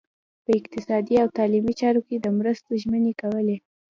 په 0.43 0.51
اقتصادي 0.59 1.15
او 1.23 1.27
تعلیمي 1.37 1.73
چارو 1.81 2.01
کې 2.07 2.15
د 2.19 2.27
مرستو 2.37 2.69
ژمنې 2.81 3.13
کولې. 3.21 3.57